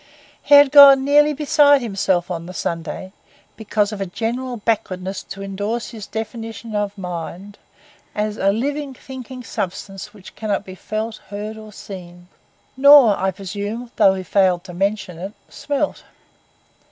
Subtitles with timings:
[0.41, 3.13] He had gone nearly beside himself on the Sunday,
[3.55, 7.59] because of a general backwardness to indorse his definition of mind
[8.15, 14.15] as 'a living, thinking substance which cannot be felt, heard, or seen'—nor, I presume, although
[14.15, 16.03] he failed to mention it, smelt.